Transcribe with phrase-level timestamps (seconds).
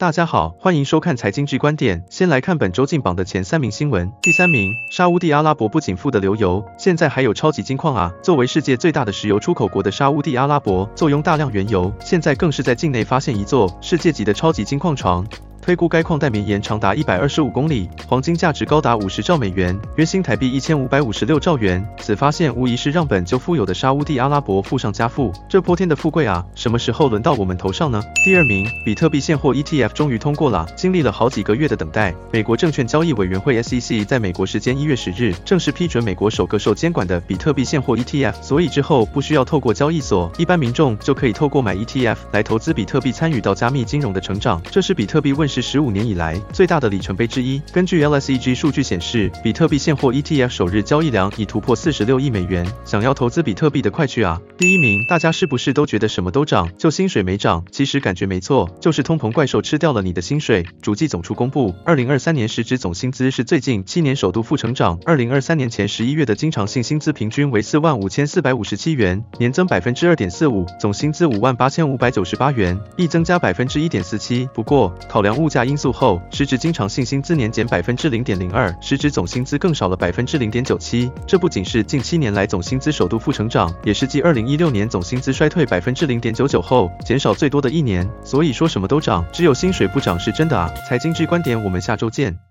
[0.00, 2.02] 大家好，欢迎收看财经剧观点。
[2.08, 4.10] 先来看本周进榜的前三名新闻。
[4.22, 8.10] 第三名，沙乌地阿拉伯不仅富得流油，现在还有超级金矿啊！
[8.22, 15.22] 作为世界最大的石油出口国的沙乌地阿拉伯，坐拥大量原油，现在更是在境内发现一座世界级的超级金矿床。
[15.62, 21.86] 推估该矿带绵延长达一百二十五公里，黄金价值高达五十兆美元，约新台币一千五百五十六兆元。
[21.98, 25.32] 此发现无疑是让本就富有的沙乌地阿拉伯富上加富。
[25.48, 28.02] 这泼天的富贵啊，什么时候轮到我们头上呢？
[28.24, 44.60] 第二名，比特币现货 ETF 终于通过了，经历了好几个月的等待，美国证券交易委员会 SEC 在美国时间一月十日正式批准美国首个受监管的比特币现货 ETF，所以之后不需要透过交易所，一般民众就可以透过买 ETF 来投资比特币，参与到加密金融的成长。
[44.70, 47.60] 这是比特币问是十五年以来最大的里程碑之一。
[47.72, 52.66] 根据 LSEG 数据显示，比特币现货 ETF 首日交易量已突破四十六亿美元。
[52.84, 54.40] 想要投资比特币的快去啊！
[54.56, 57.64] 第一名，大家是不是都觉得什么都涨，就薪水没涨？
[57.70, 60.64] 其实感觉没错，就是通膨怪兽吃掉了你的薪水。
[60.80, 64.98] 主计总处公布，二零二三年实质总薪资是最近七年首度负成长。
[65.04, 74.48] 二零二三年前十一月的经常性薪资平均为四万五千四百五十七元，年增百分之二点四五，总薪资五万八千五百九十八元，亦增加百分之一点四七。
[74.54, 81.10] 不过，考量物价因素后，时值经常性薪资年减百分之零点零二，实值总薪资更少了百分之零点九七。
[81.26, 88.08] 这不仅是近七年来总薪资首度负成长，也是继二零一六年总薪资衰退百分之零点九九后减少最多的一年。
[88.22, 90.70] 所以说什么都涨，只有薪水不涨是真的啊！
[90.88, 92.49] 财经之观点，我们下周见。